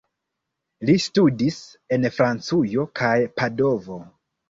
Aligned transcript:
Li 0.89 0.95
studis 1.03 1.61
en 1.99 2.09
Francujo 2.17 2.89
kaj 3.03 3.15
Padovo. 3.39 4.05